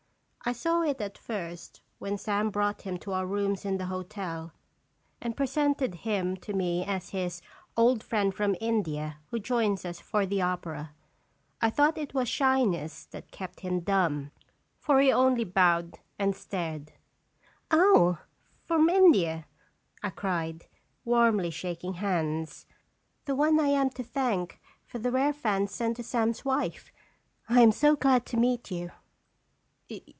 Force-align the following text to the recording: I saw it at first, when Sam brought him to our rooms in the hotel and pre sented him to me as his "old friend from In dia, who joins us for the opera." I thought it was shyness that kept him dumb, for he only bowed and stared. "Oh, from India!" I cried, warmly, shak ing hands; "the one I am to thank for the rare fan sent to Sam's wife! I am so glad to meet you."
I 0.43 0.53
saw 0.53 0.81
it 0.81 0.99
at 0.99 1.19
first, 1.19 1.81
when 1.99 2.17
Sam 2.17 2.49
brought 2.49 2.81
him 2.81 2.97
to 2.99 3.13
our 3.13 3.27
rooms 3.27 3.63
in 3.63 3.77
the 3.77 3.85
hotel 3.85 4.51
and 5.21 5.37
pre 5.37 5.45
sented 5.45 5.93
him 5.93 6.35
to 6.37 6.51
me 6.51 6.83
as 6.83 7.09
his 7.11 7.43
"old 7.77 8.03
friend 8.03 8.33
from 8.33 8.55
In 8.55 8.81
dia, 8.81 9.19
who 9.27 9.37
joins 9.37 9.85
us 9.85 9.99
for 9.99 10.25
the 10.25 10.41
opera." 10.41 10.93
I 11.61 11.69
thought 11.69 11.95
it 11.97 12.15
was 12.15 12.27
shyness 12.27 13.05
that 13.11 13.31
kept 13.31 13.59
him 13.59 13.81
dumb, 13.81 14.31
for 14.79 14.99
he 14.99 15.11
only 15.11 15.43
bowed 15.43 15.99
and 16.17 16.35
stared. 16.35 16.91
"Oh, 17.69 18.17
from 18.65 18.89
India!" 18.89 19.45
I 20.03 20.09
cried, 20.09 20.65
warmly, 21.05 21.51
shak 21.51 21.83
ing 21.83 21.93
hands; 21.93 22.65
"the 23.25 23.35
one 23.35 23.59
I 23.59 23.67
am 23.67 23.91
to 23.91 24.03
thank 24.03 24.59
for 24.87 24.97
the 24.97 25.11
rare 25.11 25.33
fan 25.33 25.67
sent 25.67 25.97
to 25.97 26.03
Sam's 26.03 26.43
wife! 26.43 26.91
I 27.47 27.61
am 27.61 27.71
so 27.71 27.95
glad 27.95 28.25
to 28.25 28.37
meet 28.37 28.71
you." 28.71 28.89